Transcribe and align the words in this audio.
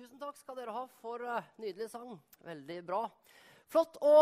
Tusen 0.00 0.16
takk 0.16 0.38
skal 0.40 0.56
dere 0.56 0.72
ha 0.72 0.86
for 1.02 1.20
uh, 1.20 1.42
nydelig 1.60 1.90
sang. 1.92 2.14
Veldig 2.48 2.76
bra. 2.86 3.02
Flott 3.68 3.98
å 4.00 4.14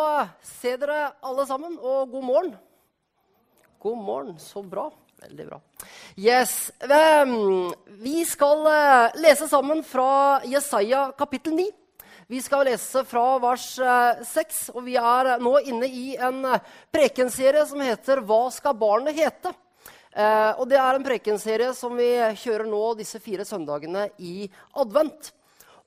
se 0.43 0.73
dere 0.75 1.13
alle 1.23 1.45
sammen, 1.47 1.77
og 1.79 2.11
god 2.11 2.25
morgen. 2.27 2.57
God 3.79 4.01
morgen. 4.03 4.33
Så 4.43 4.65
bra. 4.67 4.89
Veldig 5.23 5.47
bra. 5.53 5.61
Yes. 6.19 6.73
Um, 6.83 7.71
vi 8.03 8.25
skal 8.27 8.67
uh, 8.67 9.21
lese 9.23 9.47
sammen 9.47 9.85
fra 9.87 10.41
Jesaja 10.51 11.13
kapittel 11.15 11.55
9. 11.61 11.69
Vi 12.27 12.43
skal 12.43 12.67
lese 12.73 13.07
fra 13.07 13.29
vers 13.47 13.71
uh, 13.79 14.27
6, 14.35 14.61
og 14.75 14.83
vi 14.91 14.99
er 14.99 15.37
nå 15.39 15.57
inne 15.63 15.87
i 15.87 16.09
en 16.19 16.43
prekenserie 16.91 17.63
som 17.71 17.87
heter 17.87 18.27
'Hva 18.27 18.49
skal 18.51 18.75
barnet 18.83 19.15
hete?' 19.15 19.55
Og 20.59 20.65
Det 20.67 20.75
er 20.75 20.97
en 20.97 21.05
prekenserie 21.05 21.71
som 21.79 21.93
vi 21.95 22.09
kjører 22.43 22.67
nå 22.67 22.97
disse 22.99 23.21
fire 23.23 23.45
søndagene 23.47 24.09
i 24.19 24.49
advent. 24.75 25.29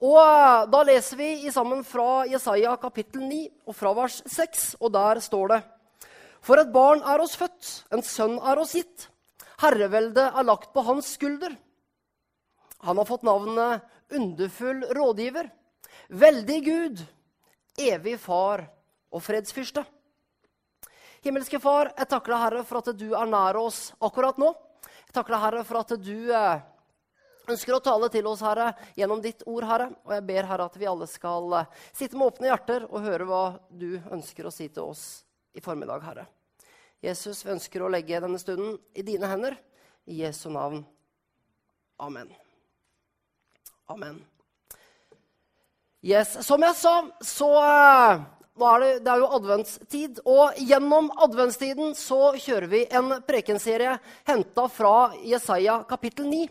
Og 0.01 0.69
Da 0.73 0.81
leser 0.87 1.17
vi 1.19 1.51
sammen 1.53 1.83
fra 1.85 2.25
Jesaja 2.25 2.73
kapittel 2.81 3.21
9 3.21 3.41
og 3.69 3.75
fra 3.77 3.93
vers 3.93 4.21
6, 4.25 4.75
og 4.81 4.93
der 4.95 5.21
står 5.21 5.53
det 5.53 5.61
For 6.41 6.57
et 6.57 6.71
barn 6.73 7.03
er 7.05 7.21
oss 7.21 7.37
født, 7.37 7.85
en 7.93 8.01
sønn 8.01 8.39
er 8.41 8.57
oss 8.57 8.73
gitt. 8.73 9.07
Herreveldet 9.61 10.33
er 10.33 10.47
lagt 10.47 10.71
på 10.73 10.81
hans 10.87 11.13
skulder. 11.19 11.53
Han 12.81 12.97
har 12.97 13.05
fått 13.05 13.27
navnet 13.27 13.85
Underfull 14.11 14.81
rådgiver, 14.97 15.51
Veldig 16.09 16.59
Gud, 16.65 17.03
Evig 17.77 18.17
Far 18.19 18.65
og 19.13 19.21
Fredsfyrste. 19.21 19.85
Himmelske 21.21 21.61
Far, 21.61 21.93
jeg 21.93 22.09
takker 22.09 22.33
deg, 22.33 22.41
Herre, 22.41 22.65
for 22.65 22.81
at 22.81 22.89
du 22.97 23.11
er 23.13 23.29
nær 23.29 23.61
oss 23.61 23.91
akkurat 24.01 24.41
nå. 24.41 24.49
Jeg 25.05 25.13
takker 25.13 25.35
deg, 25.35 25.43
Herre, 25.45 25.63
for 25.69 25.83
at 25.83 25.93
du 26.01 26.15
eh, 26.33 26.63
ønsker 27.49 27.75
å 27.75 27.81
tale 27.83 28.09
til 28.13 28.27
oss, 28.29 28.43
Herre, 28.45 28.71
gjennom 28.97 29.21
ditt 29.23 29.41
ord, 29.49 29.65
Herre. 29.69 29.89
Og 30.05 30.13
jeg 30.15 30.25
ber, 30.27 30.47
Herre, 30.49 30.67
at 30.69 30.77
vi 30.77 30.89
alle 30.89 31.07
skal 31.09 31.57
eh, 31.61 31.81
sitte 31.93 32.19
med 32.19 32.29
åpne 32.29 32.51
hjerter 32.51 32.85
og 32.89 33.05
høre 33.05 33.27
hva 33.29 33.43
du 33.69 33.95
ønsker 34.11 34.47
å 34.47 34.53
si 34.53 34.69
til 34.69 34.91
oss 34.91 35.05
i 35.57 35.63
formiddag, 35.63 36.03
Herre. 36.05 36.27
Jesus, 37.01 37.45
vi 37.45 37.55
ønsker 37.55 37.81
å 37.81 37.89
legge 37.89 38.21
denne 38.21 38.39
stunden 38.41 38.77
i 38.93 39.05
dine 39.05 39.29
hender. 39.29 39.57
I 40.05 40.23
Jesu 40.23 40.49
navn. 40.53 40.83
Amen. 42.01 42.29
Amen. 43.89 44.21
Yes, 46.01 46.33
Som 46.45 46.63
jeg 46.65 46.73
sa, 46.79 46.93
så 47.21 47.49
er 47.61 48.21
det, 48.81 48.89
det, 49.05 49.11
er 49.11 49.21
jo 49.21 49.29
adventstid. 49.37 50.21
Og 50.25 50.57
gjennom 50.57 51.11
adventstiden 51.21 51.93
så 51.97 52.33
kjører 52.41 52.69
vi 52.71 52.81
en 52.89 53.13
prekenserie 53.27 53.97
henta 54.29 54.65
fra 54.69 55.11
Jesaja 55.25 55.81
kapittel 55.89 56.29
9. 56.29 56.47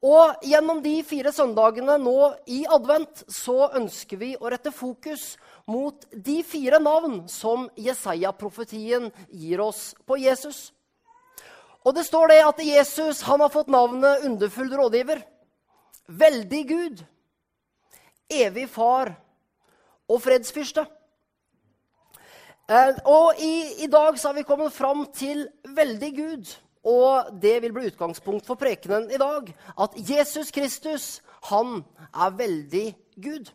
Og 0.00 0.44
gjennom 0.48 0.78
de 0.80 0.94
fire 1.04 1.32
søndagene 1.32 1.98
nå 2.00 2.16
i 2.48 2.62
advent 2.72 3.20
så 3.28 3.68
ønsker 3.76 4.20
vi 4.20 4.30
å 4.40 4.48
rette 4.48 4.72
fokus 4.72 5.34
mot 5.68 6.06
de 6.10 6.38
fire 6.46 6.80
navn 6.80 7.26
som 7.28 7.66
Jesaja-profetien 7.76 9.10
gir 9.28 9.60
oss 9.60 9.90
på 10.08 10.16
Jesus. 10.22 10.70
Og 11.84 11.94
det 11.96 12.06
står 12.08 12.32
det 12.32 12.40
at 12.44 12.62
Jesus 12.64 13.20
han 13.28 13.44
har 13.44 13.52
fått 13.52 13.68
navnet 13.72 14.24
underfull 14.24 14.72
rådgiver, 14.72 15.20
veldig 16.08 16.62
Gud, 16.68 17.04
evig 18.32 18.66
far 18.72 19.14
og 20.10 20.20
fredsfyrste. 20.24 20.86
Eh, 22.70 22.98
og 23.04 23.40
i, 23.42 23.84
i, 23.84 23.88
dag 23.90 24.18
så 24.18 24.30
har 24.30 24.36
vi 24.38 24.46
kommet 24.46 24.72
fram 24.72 25.06
til 25.16 25.46
veldig 25.76 26.10
Gud. 26.16 26.52
Og 26.86 27.32
det 27.42 27.58
vil 27.62 27.72
bli 27.76 27.90
utgangspunkt 27.90 28.46
for 28.48 28.56
prekenen 28.60 29.10
i 29.12 29.20
dag. 29.20 29.50
At 29.76 29.96
Jesus 29.96 30.50
Kristus, 30.50 31.20
han 31.50 31.82
er 32.14 32.36
veldig 32.36 32.86
Gud. 33.20 33.50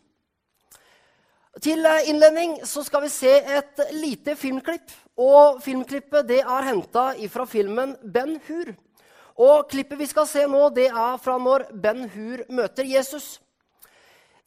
Til 1.62 1.86
innledning 2.06 2.58
så 2.68 2.82
skal 2.84 3.06
vi 3.06 3.10
se 3.10 3.32
et 3.40 3.80
lite 3.96 4.36
filmklipp. 4.36 4.90
Og 5.16 5.62
filmklippet 5.64 6.28
det 6.28 6.42
er 6.44 6.68
henta 6.68 7.14
fra 7.32 7.46
filmen 7.48 7.96
Ben 8.04 8.36
Hur. 8.46 8.74
Og 9.36 9.68
klippet 9.68 9.98
vi 10.00 10.08
skal 10.08 10.28
se 10.28 10.46
nå, 10.48 10.68
det 10.72 10.88
er 10.88 11.16
fra 11.20 11.36
når 11.40 11.66
Ben 11.72 12.06
Hur 12.12 12.44
møter 12.48 12.84
Jesus. 12.84 13.40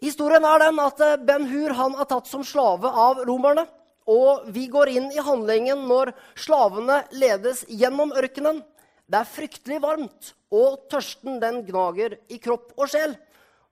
Historien 0.02 0.46
er 0.46 0.64
den 0.64 0.80
at 0.80 1.02
Ben 1.26 1.46
Hur 1.50 1.74
han 1.74 1.98
er 2.00 2.08
tatt 2.10 2.30
som 2.30 2.46
slave 2.46 2.90
av 2.90 3.26
romerne. 3.28 3.66
Og 4.10 4.48
vi 4.54 4.66
går 4.72 4.90
inn 4.90 5.10
i 5.14 5.22
handlingen 5.22 5.84
når 5.90 6.14
slavene 6.38 7.04
ledes 7.14 7.66
gjennom 7.70 8.14
ørkenen. 8.18 8.64
Det 9.10 9.18
er 9.18 9.26
fryktelig 9.26 9.80
varmt, 9.82 10.34
og 10.54 10.86
tørsten 10.92 11.40
den 11.42 11.64
gnager 11.66 12.20
i 12.30 12.38
kropp 12.42 12.76
og 12.78 12.92
sjel. 12.92 13.16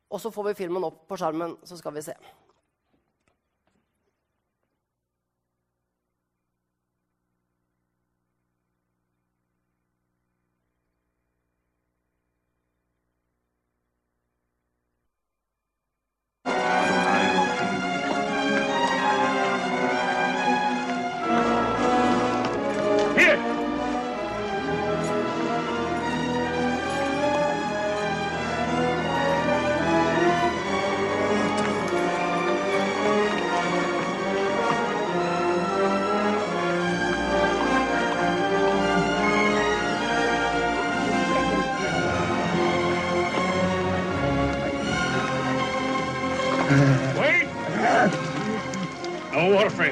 Og 0.10 0.22
så 0.24 0.32
får 0.34 0.50
vi 0.50 0.58
filmen 0.64 0.86
opp 0.88 1.04
på 1.10 1.18
skjermen, 1.20 1.58
så 1.68 1.78
skal 1.78 1.94
vi 1.94 2.06
se. 2.06 2.16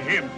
Him. 0.05 0.29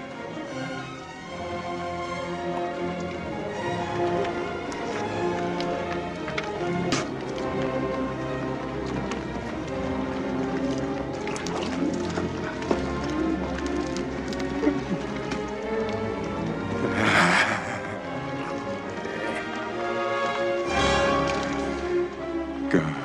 God, 22.70 22.96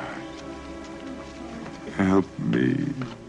help 1.95 2.25
me. 2.39 3.22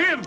Him! 0.00 0.25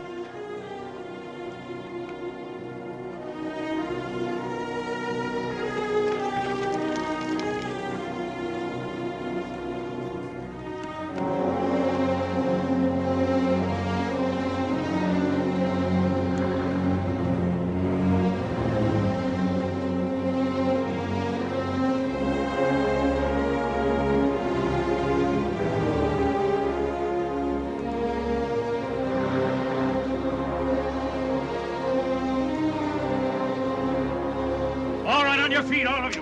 On 35.49 35.53
your 35.53 35.63
feet, 35.63 35.87
all 35.87 36.05
of 36.05 36.15
you. 36.15 36.21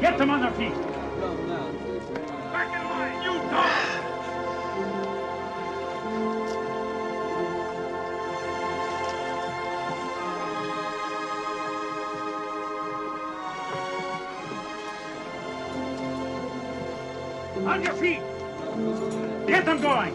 Get 0.00 0.16
them 0.16 0.30
on 0.30 0.40
their 0.40 0.50
feet. 0.52 0.72
Back 2.50 2.72
in 2.74 2.84
line, 2.88 3.22
you 3.22 3.34
dogs! 3.50 3.92
On 17.66 17.82
your 17.82 17.92
feet. 17.96 18.22
Get 19.46 19.66
them 19.66 19.82
going. 19.82 20.14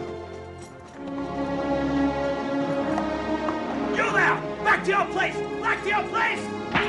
You 3.96 4.10
there! 4.10 4.40
Back 4.64 4.82
to 4.86 4.90
your 4.90 5.04
place! 5.06 5.36
Back 5.60 5.82
to 5.84 5.88
your 5.88 6.02
place! 6.08 6.81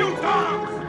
you, 0.00 0.16
dogs! 0.22 0.79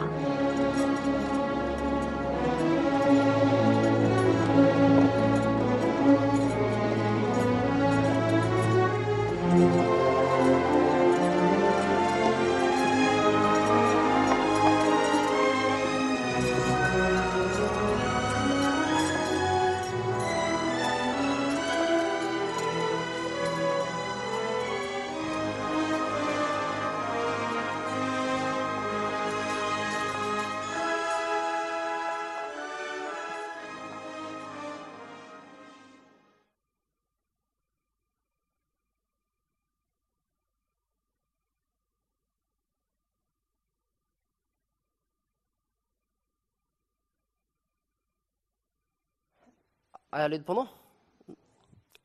Er 50.12 50.26
jeg 50.26 50.34
lyd 50.34 50.42
på 50.44 50.56
nå? 50.56 50.66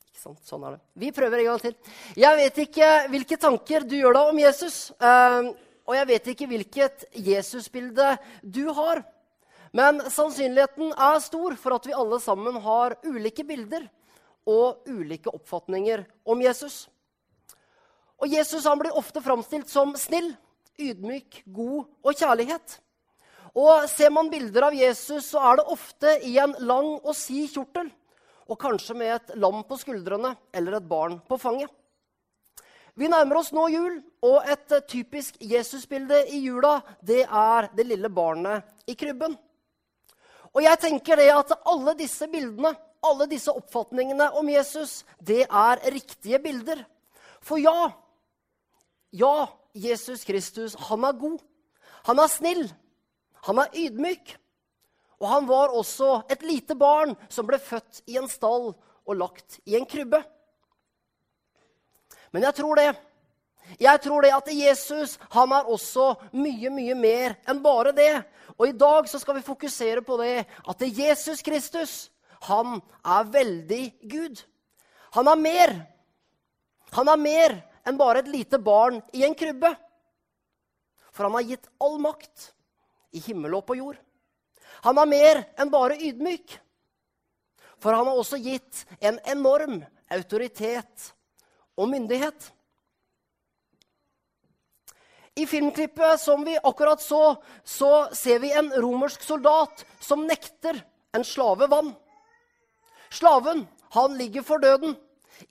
Ikke 0.08 0.22
sant, 0.22 0.40
sånn 0.48 0.64
er 0.64 0.78
det. 0.78 0.82
Vi 1.04 1.12
prøver 1.16 1.42
en 1.42 1.50
gang 1.52 1.62
til. 1.62 1.76
Jeg 2.18 2.40
vet 2.40 2.62
ikke 2.64 2.92
hvilke 3.12 3.38
tanker 3.42 3.86
du 3.88 3.98
gjør 3.98 4.16
deg 4.16 4.32
om 4.32 4.40
Jesus. 4.40 4.78
eh, 5.00 5.50
og 5.88 5.96
jeg 5.96 6.08
vet 6.08 6.26
ikke 6.34 6.48
hvilket 6.52 7.06
Jesusbilde 7.16 8.18
du 8.44 8.66
har. 8.76 9.04
Men 9.76 10.00
sannsynligheten 10.12 10.92
er 10.92 11.20
stor 11.24 11.56
for 11.60 11.76
at 11.76 11.88
vi 11.88 11.96
alle 11.96 12.20
sammen 12.24 12.60
har 12.64 12.96
ulike 13.06 13.44
bilder 13.48 13.86
og 14.48 14.88
ulike 14.88 15.32
oppfatninger 15.32 16.06
om 16.28 16.42
Jesus. 16.42 16.88
Og 18.18 18.32
Jesus 18.32 18.66
han 18.66 18.80
blir 18.80 18.96
ofte 18.98 19.22
framstilt 19.22 19.70
som 19.70 19.94
snill, 20.00 20.32
ydmyk, 20.80 21.44
god 21.46 21.86
og 22.04 22.16
kjærlighet. 22.16 22.80
Og 23.58 23.88
Ser 23.90 24.12
man 24.14 24.30
bilder 24.30 24.68
av 24.68 24.76
Jesus, 24.78 25.32
så 25.32 25.42
er 25.50 25.58
det 25.58 25.72
ofte 25.74 26.14
i 26.28 26.36
en 26.42 26.54
lang 26.62 26.92
og 27.00 27.16
sid 27.18 27.50
kjortel. 27.56 27.90
Og 28.48 28.60
kanskje 28.62 28.96
med 28.96 29.16
et 29.16 29.34
lam 29.42 29.64
på 29.68 29.80
skuldrene 29.82 30.36
eller 30.56 30.78
et 30.78 30.88
barn 30.88 31.18
på 31.26 31.40
fanget. 31.42 31.72
Vi 32.98 33.10
nærmer 33.10 33.42
oss 33.42 33.52
nå 33.54 33.68
jul, 33.70 34.00
og 34.26 34.48
et 34.50 34.72
typisk 34.90 35.36
Jesusbilde 35.42 36.24
i 36.34 36.40
jula 36.48 36.80
det 37.06 37.26
er 37.26 37.68
det 37.78 37.86
lille 37.86 38.10
barnet 38.10 38.90
i 38.90 38.96
krybben. 38.98 39.36
Og 40.56 40.64
jeg 40.64 40.80
tenker 40.82 41.20
det 41.20 41.28
at 41.30 41.54
alle 41.70 41.94
disse 42.00 42.26
bildene, 42.32 42.72
alle 43.06 43.28
disse 43.30 43.54
oppfatningene 43.54 44.32
om 44.40 44.50
Jesus, 44.50 45.04
det 45.22 45.44
er 45.46 45.84
riktige 45.94 46.40
bilder. 46.42 46.82
For 47.42 47.62
ja, 47.62 47.92
ja, 49.14 49.36
Jesus 49.78 50.26
Kristus, 50.26 50.74
han 50.90 51.06
er 51.06 51.20
god. 51.20 51.38
Han 52.10 52.20
er 52.24 52.34
snill. 52.34 52.66
Han 53.46 53.62
er 53.62 53.74
ydmyk. 53.86 54.36
Og 55.18 55.28
han 55.30 55.48
var 55.50 55.74
også 55.74 56.22
et 56.30 56.44
lite 56.46 56.76
barn 56.78 57.16
som 57.30 57.48
ble 57.48 57.58
født 57.62 58.04
i 58.10 58.18
en 58.20 58.30
stall 58.30 58.70
og 59.08 59.18
lagt 59.18 59.60
i 59.66 59.78
en 59.78 59.86
krybbe. 59.90 60.20
Men 62.32 62.46
jeg 62.46 62.58
tror 62.60 62.78
det. 62.78 62.92
Jeg 63.82 64.02
tror 64.04 64.24
det 64.24 64.32
at 64.36 64.50
Jesus 64.54 65.18
han 65.34 65.52
er 65.52 65.68
også 65.68 66.14
mye, 66.38 66.70
mye 66.72 66.96
mer 66.96 67.36
enn 67.50 67.64
bare 67.64 67.96
det. 67.96 68.14
Og 68.56 68.70
i 68.70 68.78
dag 68.78 69.10
så 69.10 69.20
skal 69.20 69.40
vi 69.40 69.48
fokusere 69.48 70.04
på 70.06 70.20
det 70.22 70.46
at 70.46 70.86
Jesus 70.86 71.42
Kristus, 71.46 71.96
han 72.48 72.80
er 73.04 73.32
veldig 73.34 73.84
Gud. 74.08 74.44
Han 75.18 75.28
er 75.28 75.42
mer. 75.42 75.74
Han 76.94 77.10
er 77.10 77.20
mer 77.20 77.58
enn 77.88 77.98
bare 78.00 78.22
et 78.22 78.32
lite 78.32 78.60
barn 78.62 79.02
i 79.16 79.26
en 79.26 79.36
krybbe. 79.36 79.74
For 81.12 81.26
han 81.26 81.36
har 81.40 81.50
gitt 81.50 81.68
all 81.82 81.98
makt 82.02 82.52
i 83.16 83.22
himmel 83.24 83.58
og 83.58 83.66
på 83.68 83.78
jord. 83.80 84.00
Han 84.86 85.00
er 85.02 85.10
mer 85.10 85.44
enn 85.60 85.72
bare 85.74 85.98
ydmyk. 85.98 86.58
For 87.78 87.94
han 87.94 88.10
har 88.10 88.18
også 88.18 88.40
gitt 88.42 88.86
en 89.00 89.20
enorm 89.30 89.80
autoritet 90.14 91.12
og 91.78 91.90
myndighet. 91.92 92.52
I 95.38 95.46
filmklippet 95.46 96.18
som 96.18 96.42
vi 96.46 96.56
akkurat 96.58 97.02
så, 97.02 97.38
så 97.62 98.08
ser 98.18 98.40
vi 98.42 98.50
en 98.58 98.72
romersk 98.74 99.22
soldat 99.22 99.84
som 100.02 100.26
nekter 100.26 100.80
en 101.14 101.26
slave 101.26 101.68
vann. 101.70 101.92
Slaven 103.14 103.68
han 103.94 104.18
ligger 104.18 104.42
for 104.46 104.58
døden 104.62 104.98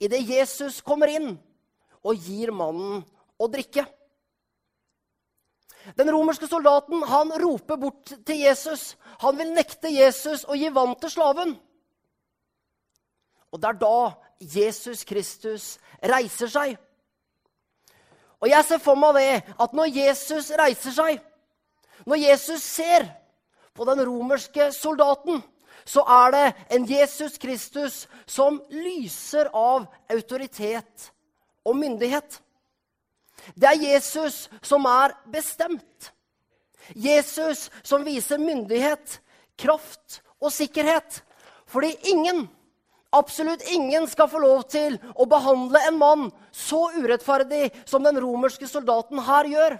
idet 0.03 0.25
Jesus 0.27 0.81
kommer 0.83 1.07
inn 1.07 1.37
og 2.03 2.19
gir 2.19 2.51
mannen 2.51 3.05
å 3.39 3.47
drikke. 3.51 3.85
Den 5.95 6.11
romerske 6.11 6.47
soldaten 6.49 7.03
han 7.07 7.31
roper 7.39 7.79
bort 7.79 8.11
til 8.27 8.41
Jesus. 8.41 8.95
Han 9.23 9.37
vil 9.39 9.53
nekte 9.55 9.91
Jesus 9.93 10.43
å 10.47 10.57
gi 10.57 10.71
vann 10.73 10.95
til 10.99 11.13
slaven. 11.13 11.55
Og 13.53 13.61
det 13.61 13.69
er 13.69 13.79
da 13.79 13.99
Jesus 14.43 15.05
Kristus 15.07 15.77
reiser 16.03 16.51
seg. 16.51 16.75
Og 18.43 18.51
jeg 18.51 18.65
ser 18.67 18.81
for 18.83 18.99
meg 18.99 19.15
det 19.17 19.29
at 19.57 19.73
når 19.73 19.93
Jesus 19.95 20.51
reiser 20.59 20.93
seg, 20.93 21.21
når 22.05 22.21
Jesus 22.21 22.63
ser 22.63 23.07
på 23.73 23.85
den 23.87 24.03
romerske 24.05 24.69
soldaten, 24.75 25.41
så 25.87 26.03
er 26.03 26.33
det 26.35 26.47
en 26.75 26.85
Jesus 26.89 27.37
Kristus 27.39 28.07
som 28.27 28.59
lyser 28.69 29.49
av 29.55 29.87
autoritet 30.11 31.11
og 31.65 31.77
myndighet. 31.79 32.41
Det 33.55 33.69
er 33.69 33.83
Jesus 33.93 34.47
som 34.65 34.85
er 34.89 35.15
bestemt. 35.31 36.11
Jesus 36.95 37.67
som 37.83 38.05
viser 38.07 38.39
myndighet, 38.41 39.19
kraft 39.59 40.21
og 40.39 40.51
sikkerhet. 40.53 41.21
Fordi 41.67 41.91
ingen, 42.11 42.45
absolutt 43.11 43.63
ingen, 43.71 44.07
skal 44.07 44.29
få 44.31 44.39
lov 44.39 44.63
til 44.71 44.99
å 45.15 45.27
behandle 45.29 45.81
en 45.87 45.99
mann 45.99 46.29
så 46.51 46.87
urettferdig 46.95 47.71
som 47.85 48.05
den 48.05 48.19
romerske 48.23 48.69
soldaten 48.69 49.19
her 49.27 49.51
gjør. 49.51 49.77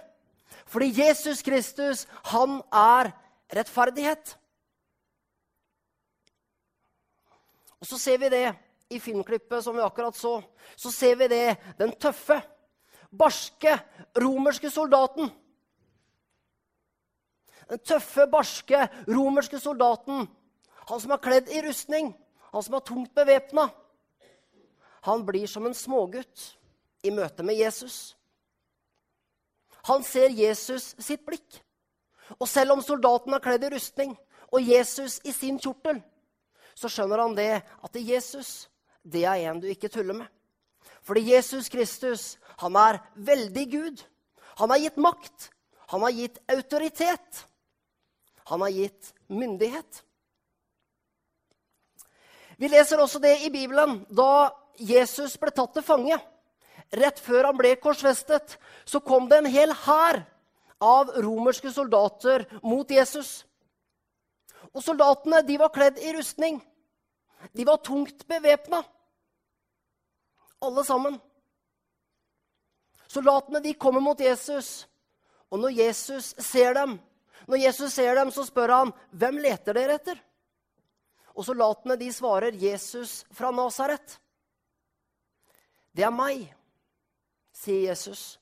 Fordi 0.68 0.92
Jesus 1.00 1.40
Kristus, 1.42 2.04
han 2.28 2.60
er 2.74 3.12
rettferdighet. 3.56 4.36
Og 7.78 7.86
så 7.86 7.98
ser 7.98 8.18
vi 8.20 8.28
det 8.32 8.46
i 8.92 9.00
filmklippet 9.00 9.64
som 9.64 9.76
vi 9.76 9.84
akkurat 9.84 10.16
så. 10.16 10.40
Så 10.76 10.92
ser 10.92 11.16
vi 11.20 11.28
det, 11.30 11.56
den 11.78 11.92
tøffe, 12.00 12.40
barske 13.10 13.78
romerske 14.16 14.70
soldaten. 14.70 15.30
Den 17.68 17.80
tøffe, 17.84 18.26
barske 18.26 18.88
romerske 19.08 19.60
soldaten. 19.60 20.28
Han 20.88 21.00
som 21.00 21.12
er 21.12 21.22
kledd 21.22 21.50
i 21.52 21.62
rustning, 21.66 22.14
han 22.52 22.64
som 22.64 22.78
er 22.78 22.84
tungt 22.86 23.14
bevæpna. 23.14 23.68
Han 25.04 25.24
blir 25.26 25.46
som 25.46 25.66
en 25.66 25.76
smågutt 25.76 26.54
i 27.04 27.12
møte 27.14 27.44
med 27.44 27.58
Jesus. 27.60 28.16
Han 29.88 30.02
ser 30.04 30.32
Jesus 30.34 30.94
sitt 30.98 31.24
blikk. 31.26 31.60
Og 32.36 32.48
selv 32.48 32.74
om 32.74 32.82
soldaten 32.84 33.32
er 33.34 33.44
kledd 33.44 33.64
i 33.64 33.72
rustning 33.72 34.16
og 34.52 34.64
Jesus 34.64 35.18
i 35.24 35.32
sin 35.32 35.60
kjortel, 35.60 36.00
så 36.76 36.90
skjønner 36.92 37.22
han 37.24 37.36
det 37.36 37.52
at 37.84 37.96
Jesus, 37.96 38.68
det 39.02 39.24
er 39.24 39.48
en 39.48 39.60
du 39.60 39.68
ikke 39.70 39.90
tuller 39.92 40.20
med. 40.22 40.28
Fordi 41.08 41.24
Jesus 41.32 41.70
Kristus, 41.72 42.36
han 42.60 42.76
er 42.76 43.00
veldig 43.16 43.64
Gud. 43.72 44.02
Han 44.60 44.70
har 44.70 44.82
gitt 44.82 44.98
makt. 45.00 45.50
Han 45.88 46.04
har 46.04 46.12
gitt 46.12 46.36
autoritet. 46.52 47.46
Han 48.50 48.60
har 48.60 48.68
gitt 48.68 49.14
myndighet. 49.26 50.02
Vi 52.60 52.68
leser 52.68 53.00
også 53.00 53.22
det 53.22 53.38
i 53.46 53.52
Bibelen 53.54 54.02
da 54.12 54.50
Jesus 54.76 55.38
ble 55.40 55.54
tatt 55.54 55.72
til 55.78 55.86
fange. 55.86 56.18
rett 56.88 57.18
før 57.20 57.44
han 57.44 57.56
ble 57.58 57.74
korsfestet, 57.76 58.54
så 58.88 59.00
kom 59.04 59.26
det 59.28 59.42
en 59.42 59.50
hel 59.52 59.72
hær 59.84 60.22
av 60.80 61.10
romerske 61.20 61.68
soldater 61.68 62.46
mot 62.62 62.88
Jesus. 62.90 63.44
Og 64.72 64.80
soldatene 64.82 65.42
de 65.44 65.58
var 65.60 65.72
kledd 65.74 65.98
i 66.00 66.14
rustning. 66.16 66.62
De 67.52 67.66
var 67.68 67.82
tungt 67.84 68.24
bevæpna. 68.28 68.80
Alle 70.60 70.84
sammen. 70.84 71.18
Soldatene 73.08 73.60
de 73.64 73.74
kommer 73.74 74.04
mot 74.04 74.20
Jesus, 74.20 74.86
og 75.48 75.62
når 75.62 75.76
Jesus 75.78 76.34
ser 76.44 76.74
dem, 76.76 76.98
når 77.48 77.62
Jesus 77.62 77.94
ser 77.96 78.14
dem, 78.18 78.30
så 78.30 78.44
spør 78.44 78.74
han, 78.74 78.92
'Hvem 79.10 79.38
leter 79.40 79.72
dere 79.72 79.94
etter?' 79.94 80.24
Og 81.34 81.44
soldatene 81.44 81.96
de 81.96 82.12
svarer, 82.12 82.52
'Jesus 82.52 83.24
fra 83.32 83.50
Nasaret'. 83.50 84.18
'Det 85.94 86.04
er 86.04 86.10
meg', 86.10 86.52
sier 87.52 87.88
Jesus. 87.88 88.38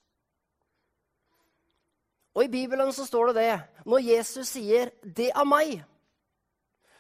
Og 2.35 2.44
I 2.44 2.49
Bibelen 2.49 2.92
så 2.92 3.06
står 3.06 3.26
det 3.26 3.35
det. 3.35 3.62
Når 3.87 3.99
Jesus 3.99 4.49
sier 4.49 4.90
'det 5.02 5.30
er 5.30 5.44
meg', 5.44 5.85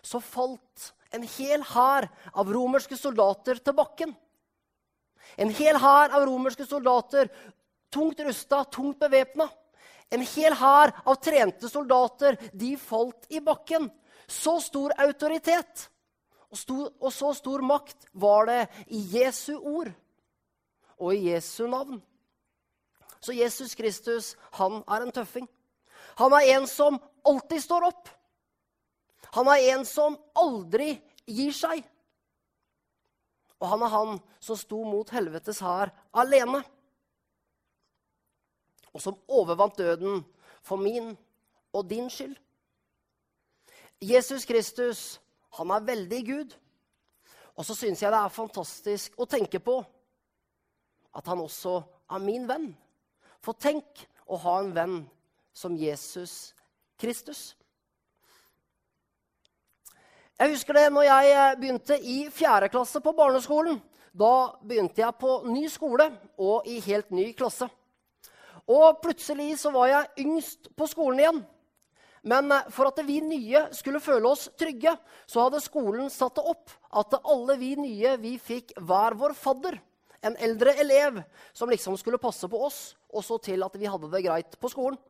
så 0.02 0.20
falt 0.20 0.94
en 1.12 1.22
hel 1.22 1.62
hær 1.62 2.08
av 2.34 2.52
romerske 2.52 2.96
soldater 2.96 3.58
til 3.58 3.72
bakken. 3.72 4.16
En 5.36 5.50
hel 5.50 5.78
hær 5.82 6.14
av 6.14 6.24
romerske 6.28 6.66
soldater, 6.66 7.28
tungt 7.92 8.20
rusta, 8.20 8.62
tungt 8.70 9.00
bevæpna. 9.02 9.48
En 10.10 10.22
hel 10.22 10.54
hær 10.54 10.94
av 11.04 11.18
trente 11.18 11.68
soldater, 11.68 12.38
de 12.52 12.76
falt 12.78 13.26
i 13.28 13.42
bakken. 13.42 13.90
Så 14.26 14.58
stor 14.62 14.94
autoritet 15.02 15.88
og, 16.50 16.58
stor, 16.58 16.90
og 17.00 17.12
så 17.14 17.32
stor 17.36 17.62
makt 17.66 18.08
var 18.14 18.46
det 18.50 18.60
i 18.94 19.02
Jesu 19.18 19.56
ord 19.58 19.90
og 20.96 21.14
i 21.14 21.32
Jesu 21.32 21.66
navn. 21.70 22.00
Så 23.20 23.34
Jesus 23.34 23.74
Kristus, 23.74 24.34
han 24.54 24.82
er 24.86 25.02
en 25.02 25.12
tøffing. 25.12 25.48
Han 26.16 26.32
er 26.32 26.54
en 26.56 26.66
som 26.70 26.98
alltid 27.26 27.62
står 27.62 27.88
opp. 27.90 28.08
Han 29.34 29.48
er 29.52 29.74
en 29.74 29.84
som 29.88 30.16
aldri 30.38 30.94
gir 31.26 31.52
seg. 31.52 31.82
Og 33.60 33.68
han 33.70 33.84
er 33.84 33.92
han 33.92 34.18
som 34.42 34.58
sto 34.58 34.82
mot 34.84 35.10
helvetes 35.14 35.62
hær 35.64 35.92
alene. 36.16 36.60
Og 38.92 39.02
som 39.02 39.18
overvant 39.28 39.78
døden 39.78 40.22
for 40.64 40.80
min 40.80 41.14
og 41.72 41.88
din 41.88 42.10
skyld. 42.10 42.36
Jesus 44.00 44.44
Kristus, 44.44 45.20
han 45.56 45.70
er 45.72 45.84
veldig 45.84 46.22
Gud. 46.26 46.56
Og 47.56 47.64
så 47.64 47.74
syns 47.76 48.02
jeg 48.02 48.12
det 48.12 48.20
er 48.20 48.32
fantastisk 48.32 49.16
å 49.16 49.28
tenke 49.28 49.60
på 49.64 49.78
at 51.16 51.28
han 51.32 51.40
også 51.40 51.78
er 52.12 52.20
min 52.24 52.44
venn. 52.48 52.68
For 53.40 53.56
tenk 53.56 54.04
å 54.28 54.36
ha 54.42 54.58
en 54.60 54.74
venn 54.76 54.96
som 55.56 55.76
Jesus 55.78 56.52
Kristus. 57.00 57.54
Jeg 60.36 60.52
husker 60.52 60.76
det 60.76 60.88
når 60.92 61.06
jeg 61.06 61.28
eh, 61.32 61.54
begynte 61.56 61.96
i 61.96 62.16
fjerde 62.28 62.68
klasse 62.68 63.00
på 63.00 63.14
barneskolen. 63.16 63.78
Da 64.12 64.52
begynte 64.60 65.00
jeg 65.00 65.16
på 65.16 65.38
ny 65.48 65.62
skole 65.72 66.10
og 66.36 66.68
i 66.68 66.76
helt 66.84 67.08
ny 67.08 67.30
klasse. 67.36 67.70
Og 68.68 68.98
plutselig 69.00 69.54
så 69.62 69.72
var 69.72 69.88
jeg 69.88 70.26
yngst 70.26 70.68
på 70.76 70.88
skolen 70.92 71.22
igjen. 71.22 71.40
Men 72.28 72.52
eh, 72.52 72.68
for 72.68 72.90
at 72.90 73.00
vi 73.08 73.22
nye 73.24 73.64
skulle 73.78 74.02
føle 74.04 74.28
oss 74.28 74.50
trygge, 74.60 74.92
så 75.24 75.46
hadde 75.46 75.62
skolen 75.64 76.12
satt 76.12 76.36
det 76.36 76.44
opp 76.52 76.76
at 77.00 77.16
alle 77.22 77.56
vi 77.62 77.72
nye 77.80 78.18
vi 78.20 78.36
fikk 78.36 78.76
hver 78.76 79.16
vår 79.16 79.32
fadder. 79.40 79.80
En 80.20 80.36
eldre 80.36 80.76
elev 80.84 81.22
som 81.56 81.72
liksom 81.72 81.96
skulle 81.96 82.20
passe 82.20 82.44
på 82.44 82.60
oss, 82.68 82.90
og 83.08 83.24
så 83.24 83.40
til 83.40 83.64
at 83.64 83.80
vi 83.80 83.88
hadde 83.88 84.12
det 84.12 84.26
greit 84.28 84.60
på 84.60 84.68
skolen. 84.68 85.00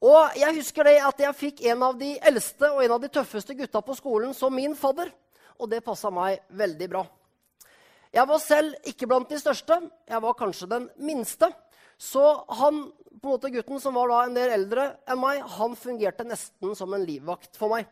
Og 0.00 0.36
jeg 0.40 0.56
husker 0.56 0.88
det 0.88 0.96
at 1.04 1.18
jeg 1.20 1.36
fikk 1.36 1.58
en 1.68 1.82
av 1.84 1.96
de 2.00 2.14
eldste 2.30 2.70
og 2.72 2.80
en 2.80 2.94
av 2.96 3.02
de 3.02 3.10
tøffeste 3.12 3.56
gutta 3.56 3.82
på 3.84 3.96
skolen 3.98 4.32
som 4.36 4.54
min 4.56 4.72
fadder. 4.76 5.10
Og 5.60 5.68
det 5.68 5.82
passa 5.84 6.08
meg 6.12 6.40
veldig 6.56 6.88
bra. 6.88 7.02
Jeg 8.10 8.26
var 8.26 8.40
selv 8.42 8.88
ikke 8.88 9.06
blant 9.10 9.28
de 9.28 9.38
største. 9.38 9.76
Jeg 10.08 10.22
var 10.24 10.38
kanskje 10.38 10.70
den 10.70 10.88
minste. 11.04 11.50
Så 12.00 12.22
han, 12.62 12.86
på 13.20 13.28
en 13.28 13.34
måte 13.34 13.52
gutten 13.52 13.82
som 13.82 13.98
var 14.00 14.08
da 14.08 14.22
en 14.24 14.38
del 14.38 14.54
eldre 14.56 14.86
enn 15.04 15.20
meg, 15.20 15.44
han 15.58 15.76
fungerte 15.76 16.24
nesten 16.24 16.72
som 16.78 16.96
en 16.96 17.04
livvakt 17.04 17.60
for 17.60 17.76
meg. 17.76 17.84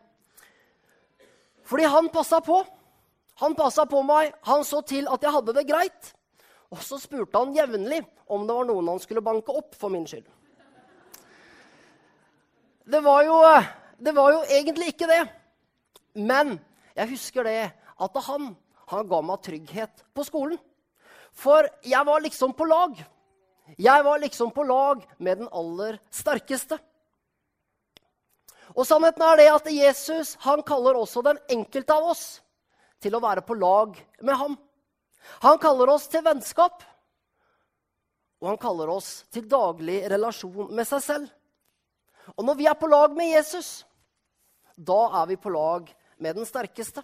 Fordi 1.68 1.84
han 1.92 2.08
passa 2.08 2.40
på. 2.40 2.62
Han 3.44 3.54
passa 3.54 3.84
på 3.86 4.00
meg. 4.08 4.32
Han 4.48 4.64
så 4.64 4.80
til 4.80 5.12
at 5.12 5.28
jeg 5.28 5.36
hadde 5.36 5.58
det 5.60 5.68
greit. 5.68 6.10
Og 6.72 6.80
så 6.80 6.96
spurte 7.00 7.36
han 7.36 7.52
jevnlig 7.52 8.00
om 8.32 8.48
det 8.48 8.56
var 8.56 8.66
noen 8.72 8.94
han 8.94 9.04
skulle 9.04 9.24
banke 9.24 9.52
opp 9.52 9.76
for 9.76 9.92
min 9.92 10.08
skyld 10.08 10.37
det 12.88 13.00
var, 13.04 13.22
jo, 13.22 13.36
det 13.98 14.14
var 14.16 14.32
jo 14.32 14.40
egentlig 14.48 14.94
ikke 14.94 15.08
det. 15.10 15.20
Men 16.16 16.56
jeg 16.96 17.12
husker 17.12 17.44
det 17.44 17.60
at 17.98 18.18
han, 18.28 18.50
han 18.88 19.08
ga 19.10 19.20
meg 19.28 19.42
trygghet 19.44 20.04
på 20.16 20.24
skolen. 20.24 20.58
For 21.36 21.68
jeg 21.84 22.06
var 22.08 22.24
liksom 22.24 22.54
på 22.56 22.66
lag. 22.66 22.96
Jeg 23.76 24.04
var 24.04 24.22
liksom 24.22 24.50
på 24.56 24.64
lag 24.64 25.04
med 25.18 25.42
den 25.42 25.50
aller 25.52 25.98
sterkeste. 26.10 26.78
Og 28.72 28.86
sannheten 28.88 29.24
er 29.24 29.36
det 29.36 29.48
at 29.52 29.68
Jesus 29.72 30.34
han 30.44 30.64
kaller 30.64 30.96
også 30.96 31.22
den 31.26 31.40
enkelte 31.52 31.92
av 31.92 32.08
oss 32.14 32.26
til 33.02 33.14
å 33.14 33.22
være 33.22 33.44
på 33.44 33.56
lag 33.58 33.96
med 34.24 34.36
ham. 34.40 34.56
Han 35.44 35.60
kaller 35.60 35.92
oss 35.92 36.08
til 36.08 36.24
vennskap, 36.24 36.80
og 38.40 38.48
han 38.48 38.60
kaller 38.60 38.88
oss 38.92 39.26
til 39.34 39.44
daglig 39.50 40.00
relasjon 40.08 40.72
med 40.72 40.88
seg 40.88 41.04
selv. 41.04 41.28
Og 42.36 42.44
når 42.44 42.58
vi 42.58 42.66
er 42.68 42.76
på 42.78 42.90
lag 42.90 43.14
med 43.16 43.30
Jesus, 43.32 43.86
da 44.76 44.98
er 45.22 45.28
vi 45.30 45.38
på 45.40 45.52
lag 45.52 45.88
med 46.18 46.36
den 46.38 46.46
sterkeste. 46.46 47.02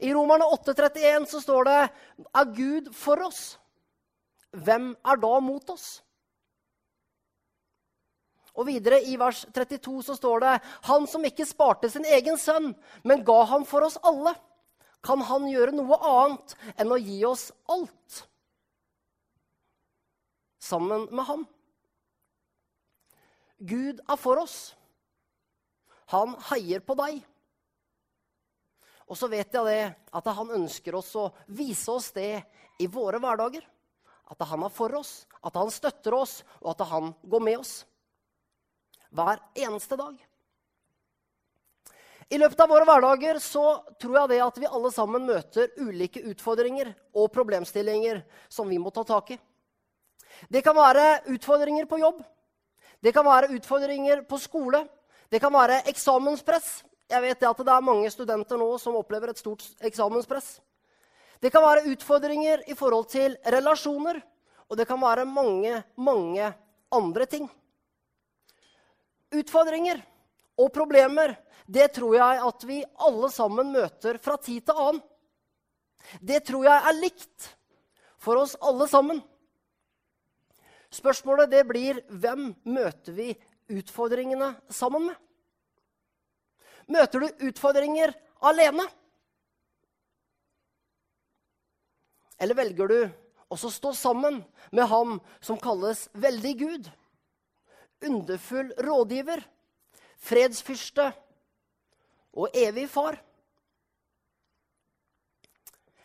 I 0.00 0.12
Romerne 0.14 0.46
8,31 0.54 1.26
så 1.30 1.40
står 1.42 1.68
det 1.68 1.78
Er 2.34 2.54
Gud 2.56 2.90
for 2.94 3.20
oss? 3.26 3.58
Hvem 4.54 4.94
er 5.04 5.20
da 5.20 5.32
mot 5.42 5.70
oss? 5.70 6.02
Og 8.54 8.68
videre 8.68 9.00
i 9.02 9.16
vers 9.18 9.42
32 9.50 10.02
så 10.06 10.16
står 10.18 10.44
det 10.44 10.52
Han 10.88 11.08
som 11.10 11.24
ikke 11.26 11.46
sparte 11.46 11.90
sin 11.90 12.06
egen 12.06 12.38
sønn, 12.38 12.72
men 13.02 13.24
ga 13.26 13.40
ham 13.50 13.66
for 13.66 13.86
oss 13.86 13.98
alle, 14.06 14.34
kan 15.04 15.20
han 15.20 15.48
gjøre 15.50 15.74
noe 15.74 15.98
annet 16.00 16.54
enn 16.80 16.94
å 16.94 17.00
gi 17.02 17.18
oss 17.28 17.50
alt 17.68 18.22
sammen 20.64 21.08
med 21.12 21.26
ham? 21.28 21.42
Gud 23.64 24.00
er 24.04 24.18
for 24.20 24.42
oss. 24.42 24.74
Han 26.12 26.34
heier 26.50 26.84
på 26.84 26.96
deg. 26.98 27.22
Og 29.08 29.16
så 29.18 29.28
vet 29.32 29.52
jeg 29.52 29.68
det 29.68 29.80
at 30.16 30.28
han 30.36 30.52
ønsker 30.58 30.96
oss 30.96 31.12
å 31.16 31.30
vise 31.46 31.92
oss 31.92 32.10
det 32.16 32.42
i 32.80 32.88
våre 32.90 33.20
hverdager. 33.20 33.64
At 34.32 34.44
han 34.48 34.64
er 34.64 34.72
for 34.72 34.92
oss, 34.96 35.24
at 35.44 35.56
han 35.56 35.72
støtter 35.72 36.16
oss, 36.16 36.38
og 36.64 36.72
at 36.72 36.86
han 36.88 37.12
går 37.28 37.42
med 37.44 37.58
oss. 37.60 37.74
Hver 39.14 39.40
eneste 39.66 39.98
dag. 40.00 40.16
I 42.32 42.38
løpet 42.40 42.60
av 42.64 42.70
våre 42.72 42.86
hverdager 42.88 43.38
så 43.42 43.64
tror 44.00 44.16
jeg 44.22 44.32
det 44.32 44.40
at 44.42 44.60
vi 44.60 44.70
alle 44.70 44.90
sammen 44.94 45.26
møter 45.28 45.74
ulike 45.76 46.22
utfordringer 46.32 46.94
og 47.12 47.28
problemstillinger 47.34 48.22
som 48.48 48.70
vi 48.72 48.80
må 48.80 48.90
ta 48.94 49.04
tak 49.06 49.34
i. 49.36 49.38
Det 50.48 50.64
kan 50.64 50.74
være 50.76 51.20
utfordringer 51.36 51.86
på 51.86 52.00
jobb. 52.00 52.24
Det 53.04 53.12
kan 53.12 53.26
være 53.26 53.52
utfordringer 53.52 54.22
på 54.24 54.38
skole. 54.40 54.86
Det 55.28 55.36
kan 55.40 55.52
være 55.52 55.82
eksamenspress. 55.90 56.84
Jeg 57.12 57.20
vet 57.20 57.42
at 57.44 57.58
det 57.60 57.72
er 57.72 57.84
mange 57.84 58.08
studenter 58.08 58.56
nå 58.56 58.68
som 58.80 58.96
opplever 58.96 59.28
et 59.28 59.40
stort 59.40 59.64
eksamenspress. 59.84 60.54
Det 61.36 61.50
kan 61.52 61.60
være 61.60 61.84
utfordringer 61.92 62.62
i 62.72 62.76
forhold 62.78 63.10
til 63.12 63.36
relasjoner, 63.44 64.22
og 64.70 64.78
det 64.80 64.86
kan 64.88 65.02
være 65.02 65.26
mange, 65.28 65.82
mange 66.00 66.48
andre 66.96 67.26
ting. 67.28 67.44
Utfordringer 69.36 70.00
og 70.56 70.72
problemer, 70.72 71.34
det 71.68 71.90
tror 71.98 72.16
jeg 72.16 72.40
at 72.48 72.64
vi 72.64 72.80
alle 73.04 73.28
sammen 73.34 73.74
møter 73.74 74.16
fra 74.16 74.38
tid 74.40 74.64
til 74.64 74.80
annen. 74.80 75.04
Det 76.24 76.40
tror 76.48 76.64
jeg 76.64 76.88
er 76.88 77.00
likt 77.02 77.52
for 78.16 78.40
oss 78.40 78.56
alle 78.64 78.88
sammen. 78.88 79.20
Spørsmålet 80.94 81.50
det 81.50 81.64
blir 81.66 81.98
hvem 82.08 82.52
møter 82.70 83.16
vi 83.16 83.32
utfordringene 83.72 84.52
sammen 84.70 85.08
med? 85.08 85.16
Møter 86.94 87.24
du 87.24 87.46
utfordringer 87.48 88.12
alene? 88.44 88.84
Eller 92.38 92.58
velger 92.58 92.90
du 92.90 92.98
også 93.48 93.70
stå 93.72 93.94
sammen 93.96 94.42
med 94.74 94.86
ham 94.90 95.18
som 95.40 95.58
kalles 95.58 96.06
veldig 96.12 96.54
Gud? 96.60 96.90
Underfull 98.04 98.72
rådgiver, 98.84 99.40
fredsfyrste 100.20 101.08
og 102.34 102.54
evig 102.54 102.86
far? 102.92 103.16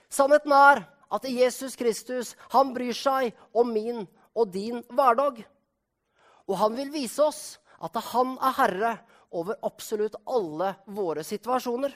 Sannheten 0.10 0.55
er 0.55 0.88
at 1.12 1.25
Jesus 1.29 1.75
Kristus 1.77 2.36
han 2.53 2.72
bryr 2.74 2.96
seg 2.96 3.36
om 3.53 3.69
min 3.74 4.08
og 4.36 4.51
din 4.53 4.83
hverdag. 4.89 5.41
Og 6.50 6.57
han 6.57 6.75
vil 6.77 6.91
vise 6.93 7.21
oss 7.24 7.43
at 7.79 7.95
han 8.12 8.36
er 8.43 8.57
herre 8.57 8.93
over 9.29 9.59
absolutt 9.65 10.17
alle 10.27 10.74
våre 10.89 11.24
situasjoner. 11.25 11.93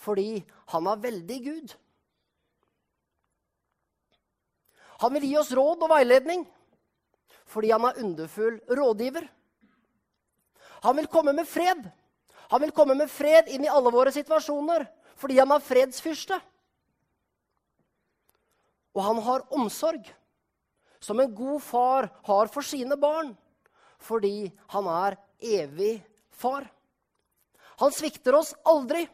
Fordi 0.00 0.40
han 0.72 0.88
er 0.88 1.02
veldig 1.02 1.38
Gud. 1.44 1.74
Han 5.00 5.14
vil 5.16 5.26
gi 5.30 5.36
oss 5.40 5.52
råd 5.56 5.84
og 5.84 5.92
veiledning 5.94 6.46
fordi 7.50 7.72
han 7.72 7.82
er 7.82 7.96
underfull 7.98 8.60
rådgiver. 8.78 9.24
Han 10.86 10.96
vil 11.00 11.08
komme 11.10 11.32
med 11.34 11.48
fred. 11.50 11.80
Han 12.50 12.62
vil 12.62 12.72
komme 12.74 12.94
med 12.94 13.10
fred 13.10 13.50
inn 13.50 13.64
i 13.66 13.72
alle 13.72 13.90
våre 13.90 14.12
situasjoner 14.14 14.86
fordi 15.18 15.40
han 15.40 15.50
er 15.52 15.64
fredsfyrste. 15.64 16.38
Og 18.94 19.02
han 19.04 19.18
har 19.26 19.44
omsorg, 19.54 20.06
som 21.00 21.20
en 21.20 21.34
god 21.34 21.62
far 21.64 22.10
har 22.26 22.50
for 22.52 22.66
sine 22.66 22.96
barn, 23.00 23.32
fordi 24.00 24.50
han 24.72 24.88
er 24.92 25.16
evig 25.40 25.94
far. 26.30 26.68
Han 27.80 27.92
svikter 27.92 28.36
oss 28.36 28.52
aldri, 28.68 29.06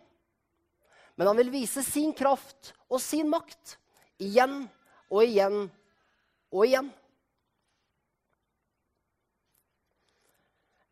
men 1.14 1.31
han 1.31 1.38
vil 1.38 1.52
vise 1.55 1.83
sin 1.87 2.12
kraft 2.14 2.75
og 2.90 3.00
sin 3.00 3.31
makt 3.31 3.76
igjen 4.23 4.64
og 5.09 5.23
igjen 5.23 5.66
og 6.50 6.66
igjen. 6.66 6.90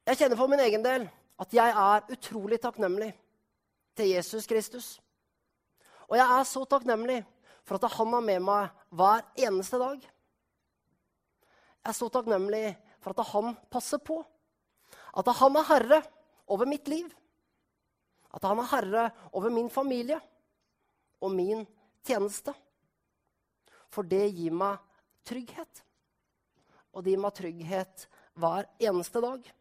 Jeg 0.04 0.20
kjenner 0.20 0.38
for 0.38 0.52
min 0.52 0.62
egen 0.62 0.84
del 0.84 1.06
at 1.40 1.54
jeg 1.56 1.74
er 1.74 2.10
utrolig 2.14 2.60
takknemlig 2.62 3.10
til 3.96 4.10
Jesus 4.12 4.46
Kristus. 4.46 4.88
Og 6.10 6.18
jeg 6.18 6.26
er 6.26 6.44
så 6.46 6.64
takknemlig 6.68 7.22
for 7.64 7.80
at 7.80 7.96
han 7.96 8.12
er 8.18 8.26
med 8.26 8.44
meg 8.44 8.84
hver 8.92 9.24
eneste 9.46 9.80
dag. 9.80 10.02
Er 11.84 11.92
så 11.96 12.08
takknemlig 12.08 12.74
for 13.02 13.12
at 13.12 13.28
han 13.32 13.54
passer 13.70 14.00
på. 14.00 14.22
At 15.14 15.28
han 15.38 15.56
er 15.60 15.68
herre 15.68 16.00
over 16.48 16.68
mitt 16.68 16.88
liv. 16.88 17.10
At 18.34 18.44
han 18.48 18.58
er 18.58 18.70
herre 18.72 19.04
over 19.32 19.52
min 19.52 19.70
familie 19.70 20.18
og 21.20 21.34
min 21.36 21.66
tjeneste. 22.04 22.54
For 23.92 24.06
det 24.06 24.26
gir 24.34 24.54
meg 24.54 24.80
trygghet. 25.28 25.84
Og 26.94 27.04
det 27.04 27.14
gir 27.14 27.22
meg 27.22 27.36
trygghet 27.36 28.08
hver 28.40 28.66
eneste 28.82 29.22
dag. 29.22 29.52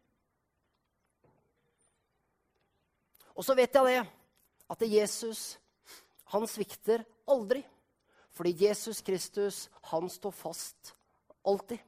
Og 3.34 3.42
så 3.46 3.54
vet 3.58 3.74
jeg 3.74 3.90
det, 3.90 4.02
at 4.70 4.82
Jesus 4.88 5.56
han 6.34 6.46
svikter 6.50 7.04
aldri. 7.30 7.62
Fordi 8.34 8.54
Jesus 8.66 9.00
Kristus, 9.06 9.68
han 9.90 10.08
står 10.10 10.34
fast 10.34 10.94
alltid. 11.46 11.78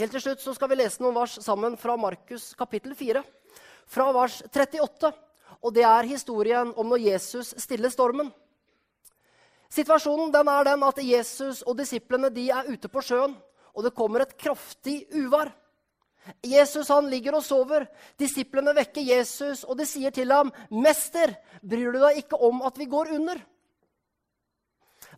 Helt 0.00 0.14
til 0.16 0.22
slutt 0.22 0.40
skal 0.56 0.70
vi 0.70 0.78
lese 0.80 1.02
noen 1.02 1.12
vers 1.12 1.34
sammen 1.44 1.74
fra 1.76 1.92
Markus 2.00 2.54
kapittel 2.56 2.94
4, 2.96 3.20
fra 3.84 4.06
vers 4.16 4.38
38. 4.46 5.10
Og 5.60 5.74
det 5.76 5.84
er 5.84 6.08
historien 6.08 6.70
om 6.80 6.88
når 6.88 7.02
Jesus 7.04 7.50
stiller 7.60 7.92
stormen. 7.92 8.30
Situasjonen 9.68 10.32
den 10.32 10.48
er 10.48 10.70
den 10.70 10.86
at 10.88 11.02
Jesus 11.04 11.60
og 11.68 11.76
disiplene 11.82 12.32
de 12.32 12.46
er 12.48 12.72
ute 12.72 12.88
på 12.88 13.04
sjøen, 13.04 13.36
og 13.76 13.84
det 13.84 13.92
kommer 13.92 14.24
et 14.24 14.34
kraftig 14.40 15.02
uvær. 15.12 15.52
Jesus 16.48 16.88
han 16.88 17.12
ligger 17.12 17.36
og 17.36 17.44
sover. 17.44 17.84
Disiplene 18.16 18.72
vekker 18.80 19.04
Jesus, 19.04 19.66
og 19.68 19.76
de 19.76 19.84
sier 19.84 20.16
til 20.16 20.32
ham, 20.32 20.48
'Mester, 20.70 21.36
bryr 21.60 21.92
du 21.92 22.00
deg 22.00 22.24
ikke 22.24 22.40
om 22.40 22.62
at 22.62 22.78
vi 22.78 22.88
går 22.88 23.12
under?' 23.20 23.44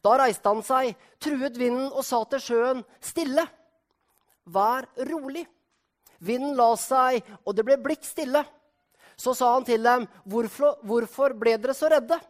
Da 0.02 0.18
reiste 0.18 0.48
han 0.48 0.62
seg, 0.66 0.96
truet 1.22 1.54
vinden 1.54 1.92
og 1.92 2.02
sa 2.02 2.24
til 2.24 2.40
sjøen, 2.40 2.84
'Stille, 2.98 3.46
vær 4.44 4.88
rolig.' 5.10 5.48
Vinden 6.22 6.54
la 6.54 6.70
seg, 6.78 7.24
og 7.42 7.56
det 7.56 7.64
ble 7.66 7.76
blikk 7.82 8.04
stille. 8.06 8.44
Så 9.18 9.34
sa 9.34 9.54
han 9.54 9.64
til 9.64 9.82
dem, 9.82 10.06
hvorfor, 10.24 10.78
'Hvorfor 10.82 11.34
ble 11.34 11.56
dere 11.58 11.74
så 11.74 11.90
redde? 11.90 12.20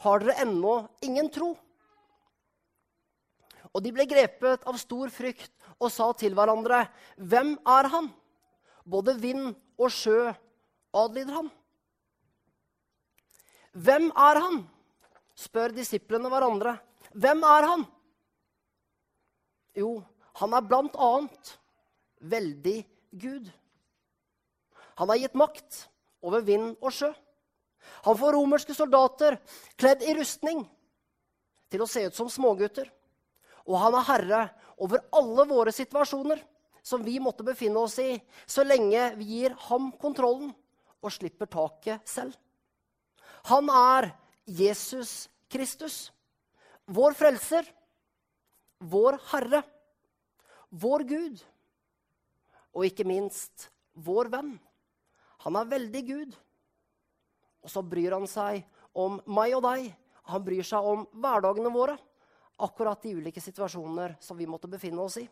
Har 0.00 0.18
dere 0.18 0.42
ennå 0.42 0.88
ingen 1.02 1.30
tro?' 1.30 1.56
Og 3.74 3.82
de 3.82 3.92
ble 3.92 4.06
grepet 4.06 4.64
av 4.66 4.78
stor 4.78 5.08
frykt 5.10 5.52
og 5.78 5.90
sa 5.92 6.12
til 6.12 6.34
hverandre, 6.34 6.88
'Hvem 7.16 7.58
er 7.66 7.88
han?' 7.88 8.14
Både 8.88 9.14
vind 9.20 9.54
og 9.78 9.90
sjø 9.92 10.32
adlyder 10.96 11.34
han. 11.34 11.50
Hvem 13.72 14.10
er 14.16 14.40
han? 14.40 14.62
spør 15.38 15.74
disiplene 15.76 16.30
hverandre. 16.32 16.78
Hvem 17.14 17.42
er 17.46 17.66
han? 17.68 17.84
Jo, 19.76 20.00
han 20.38 20.54
er 20.54 20.66
blant 20.66 20.96
annet 20.98 21.54
veldig 22.18 22.78
Gud. 23.18 23.48
Han 24.98 25.10
har 25.10 25.20
gitt 25.22 25.38
makt 25.38 25.84
over 26.26 26.44
vind 26.46 26.76
og 26.78 26.92
sjø. 26.94 27.10
Han 28.06 28.18
får 28.18 28.34
romerske 28.34 28.74
soldater 28.76 29.38
kledd 29.78 30.04
i 30.06 30.14
rustning 30.18 30.64
til 31.70 31.82
å 31.82 31.88
se 31.90 32.04
ut 32.06 32.16
som 32.16 32.30
smågutter. 32.30 32.88
Og 33.68 33.76
han 33.82 33.96
er 33.98 34.08
herre 34.08 34.42
over 34.80 35.02
alle 35.14 35.46
våre 35.48 35.74
situasjoner 35.74 36.40
som 36.88 37.02
vi 37.04 37.18
måtte 37.20 37.44
befinne 37.44 37.80
oss 37.82 37.98
i, 38.00 38.16
så 38.46 38.64
lenge 38.64 39.10
vi 39.18 39.32
gir 39.34 39.56
ham 39.68 39.90
kontrollen 40.00 40.52
og 41.02 41.12
slipper 41.12 41.50
taket 41.50 42.06
selv. 42.08 42.32
Han 43.50 43.68
er 43.70 44.12
Jesus 44.48 45.28
Kristus, 45.52 46.08
vår 46.88 47.16
frelser, 47.16 47.66
vår 48.78 49.18
Herre, 49.32 49.62
vår 50.70 51.04
Gud 51.08 51.42
og 52.76 52.84
ikke 52.86 53.06
minst 53.08 53.68
vår 53.98 54.30
venn. 54.32 54.52
Han 55.44 55.56
er 55.58 55.70
veldig 55.70 56.02
Gud. 56.06 56.36
Og 57.64 57.72
så 57.72 57.82
bryr 57.82 58.14
han 58.14 58.26
seg 58.30 58.62
om 58.98 59.18
meg 59.26 59.56
og 59.56 59.64
deg. 59.66 59.88
Han 60.30 60.44
bryr 60.44 60.66
seg 60.66 60.84
om 60.84 61.06
hverdagene 61.16 61.72
våre 61.72 61.96
akkurat 62.58 63.02
de 63.02 63.14
ulike 63.18 63.42
situasjoner 63.42 64.16
som 64.22 64.38
vi 64.38 64.48
måtte 64.50 64.70
befinne 64.70 65.02
oss 65.02 65.18
i. 65.22 65.26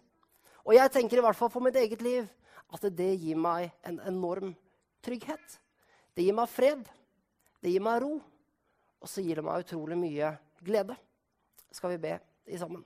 Og 0.66 0.74
jeg 0.74 0.92
tenker 0.94 1.18
i 1.18 1.24
hvert 1.24 1.38
fall 1.38 1.50
for 1.52 1.62
mitt 1.62 1.76
eget 1.78 2.02
liv 2.02 2.26
at 2.74 2.86
det 2.98 3.12
gir 3.20 3.38
meg 3.38 3.70
en 3.86 4.00
enorm 4.08 4.54
trygghet. 5.04 5.58
Det 6.14 6.26
gir 6.26 6.34
meg 6.34 6.50
fred. 6.50 6.86
Det 7.62 7.70
gir 7.74 7.84
meg 7.84 8.00
ro. 8.02 8.16
Og 9.02 9.10
så 9.10 9.22
gir 9.22 9.38
det 9.38 9.46
meg 9.46 9.66
utrolig 9.66 9.98
mye 10.00 10.32
glede. 10.64 10.96
Skal 11.70 11.94
vi 11.94 12.02
be 12.08 12.18
i 12.50 12.58
sammen? 12.58 12.82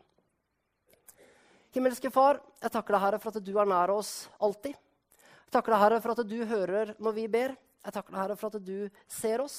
Himmelske 1.70 2.10
Far, 2.10 2.40
jeg 2.58 2.72
takker 2.74 2.96
deg, 2.96 3.02
Herre, 3.04 3.18
for 3.22 3.30
at 3.30 3.44
du 3.46 3.50
er 3.54 3.68
nær 3.70 3.92
oss 3.94 4.24
alltid. 4.42 4.74
Jeg 4.74 5.52
takker 5.54 5.70
deg, 5.70 5.82
Herre, 5.84 6.00
for 6.02 6.14
at 6.16 6.26
du 6.26 6.38
hører 6.50 6.96
når 6.98 7.14
vi 7.14 7.26
ber. 7.30 7.54
Jeg 7.86 7.94
takker 7.94 8.14
deg, 8.14 8.22
Herre, 8.24 8.36
for 8.40 8.50
at 8.50 8.64
du 8.66 9.04
ser 9.06 9.44
oss. 9.44 9.58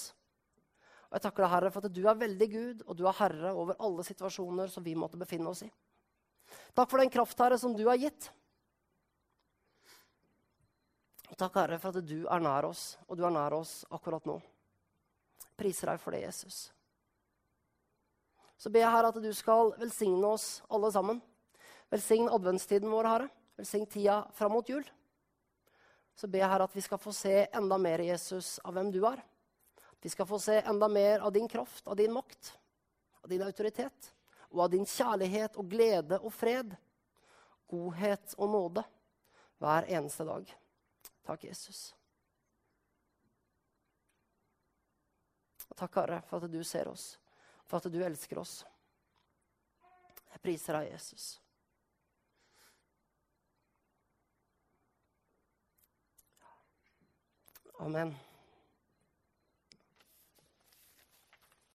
Og 1.08 1.16
jeg 1.16 1.24
takker 1.24 1.46
deg, 1.46 1.54
Herre, 1.54 1.72
for 1.72 1.88
at 1.88 1.96
du 1.96 2.02
er 2.04 2.20
veldig 2.20 2.50
Gud, 2.52 2.84
og 2.84 3.00
du 3.00 3.06
er 3.08 3.16
herre 3.16 3.54
over 3.56 3.80
alle 3.80 4.04
situasjoner 4.08 4.72
som 4.72 4.84
vi 4.84 4.98
måtte 5.00 5.20
befinne 5.20 5.48
oss 5.52 5.64
i. 5.64 5.72
Takk 6.76 6.92
for 6.92 7.00
den 7.00 7.12
kraft, 7.12 7.40
Herre, 7.40 7.60
som 7.60 7.76
du 7.76 7.86
har 7.88 8.00
gitt. 8.00 8.28
Og 11.32 11.40
takk, 11.40 11.64
Herre, 11.64 11.80
for 11.80 11.96
at 11.96 12.08
du 12.12 12.26
er 12.28 12.44
nær 12.44 12.68
oss, 12.68 12.86
og 13.08 13.16
du 13.16 13.24
er 13.24 13.32
nær 13.32 13.56
oss 13.56 13.86
akkurat 13.88 14.28
nå. 14.28 14.36
Priser 15.56 15.94
deg 15.94 16.04
for 16.04 16.12
det, 16.12 16.26
Jesus. 16.28 16.66
Så 18.60 18.70
ber 18.70 18.84
jeg, 18.84 18.92
Herre, 18.92 19.16
at 19.16 19.24
du 19.24 19.32
skal 19.36 19.72
velsigne 19.80 20.36
oss 20.36 20.58
alle 20.68 20.92
sammen. 20.92 21.24
Velsign 21.92 22.30
adventstiden 22.32 22.90
vår, 22.90 23.04
Herre. 23.04 23.28
Velsign 23.60 23.86
tida 23.86 24.24
fram 24.34 24.52
mot 24.56 24.70
jul. 24.70 24.86
Så 26.16 26.28
ber 26.28 26.40
jeg, 26.40 26.50
Herre, 26.50 26.68
at 26.70 26.76
vi 26.76 26.84
skal 26.86 27.00
få 27.02 27.12
se 27.16 27.34
enda 27.52 27.78
mer, 27.82 28.04
Jesus, 28.06 28.60
av 28.64 28.78
hvem 28.78 28.94
du 28.94 29.02
er. 29.10 29.20
Vi 30.02 30.10
skal 30.10 30.28
få 30.30 30.40
se 30.40 30.62
enda 30.62 30.88
mer 30.88 31.20
av 31.20 31.34
din 31.36 31.48
kraft, 31.52 31.88
av 31.88 31.96
din 32.00 32.14
makt, 32.14 32.54
av 33.22 33.30
din 33.30 33.44
autoritet. 33.44 34.14
Og 34.52 34.64
av 34.64 34.72
din 34.72 34.88
kjærlighet 34.88 35.60
og 35.60 35.68
glede 35.72 36.20
og 36.20 36.34
fred, 36.36 36.74
godhet 37.72 38.36
og 38.38 38.50
nåde 38.52 38.84
hver 39.60 39.88
eneste 39.92 40.26
dag. 40.28 40.48
Takk, 41.28 41.46
Jesus. 41.48 41.92
Og 45.70 45.76
takk, 45.76 46.02
Herre, 46.02 46.24
for 46.28 46.44
at 46.44 46.52
du 46.52 46.60
ser 46.68 46.88
oss, 46.92 47.14
for 47.68 47.80
at 47.80 47.92
du 47.92 48.00
elsker 48.04 48.40
oss. 48.40 48.62
Jeg 50.32 50.44
priser 50.44 50.80
deg, 50.80 50.92
Jesus. 50.96 51.34
Amen. 57.82 58.16